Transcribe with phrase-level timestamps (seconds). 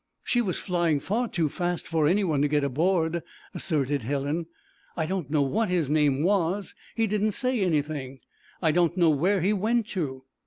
[0.23, 3.21] 'She was flying far too fast for any one to get aboard,'
[3.53, 4.47] asserted Helen.
[4.97, 8.19] 'I don't know what his name was; he didn't say anything;
[8.63, 10.23] I don't know where he went to.'